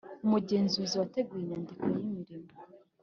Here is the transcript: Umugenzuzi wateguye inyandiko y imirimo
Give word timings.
Umugenzuzi 0.25 0.95
wateguye 1.01 1.43
inyandiko 1.43 1.83
y 1.93 1.99
imirimo 2.05 2.49